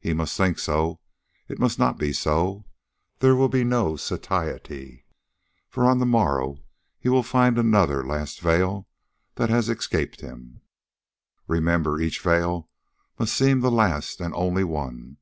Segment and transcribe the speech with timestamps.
[0.00, 1.00] He must think so.
[1.48, 2.64] It must not be so.
[3.18, 5.04] Then there will be no satiety,
[5.68, 6.58] for on the morrow
[7.00, 8.86] he will find another last veil
[9.34, 10.60] that has escaped him.
[11.48, 12.70] "Remember, each veil
[13.18, 15.16] must seem the last and only one.